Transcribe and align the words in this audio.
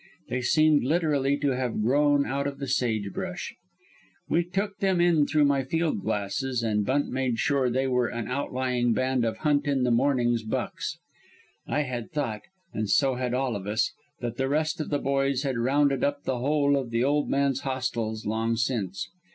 They 0.29 0.41
seemed 0.41 0.83
literally 0.83 1.37
to 1.37 1.51
have 1.55 1.83
grown 1.83 2.25
out 2.25 2.47
of 2.47 2.57
the 2.57 2.65
sage 2.65 3.13
brush. 3.13 3.53
We 4.27 4.43
took 4.43 4.79
them 4.79 4.99
in 4.99 5.27
through 5.27 5.45
my 5.45 5.63
field 5.63 6.01
glasses 6.01 6.63
and 6.63 6.83
Bunt 6.83 7.09
made 7.09 7.37
sure 7.37 7.69
they 7.69 7.85
were 7.85 8.07
an 8.07 8.27
outlying 8.27 8.93
band 8.93 9.23
of 9.23 9.37
Hunt 9.37 9.67
in 9.67 9.83
the 9.83 9.91
Morning's 9.91 10.41
Bucks. 10.41 10.97
I 11.67 11.81
had 11.83 12.11
thought, 12.11 12.41
and 12.73 12.89
so 12.89 13.13
had 13.13 13.35
all 13.35 13.55
of 13.55 13.67
us, 13.67 13.93
that 14.21 14.37
the 14.37 14.49
rest 14.49 14.81
of 14.81 14.89
the 14.89 14.97
boys 14.97 15.43
had 15.43 15.59
rounded 15.59 16.03
up 16.03 16.23
the 16.23 16.39
whole 16.39 16.75
of 16.77 16.89
the 16.89 17.03
old 17.03 17.29
man's 17.29 17.59
hostiles 17.59 18.25
long 18.25 18.55
since. 18.55 19.07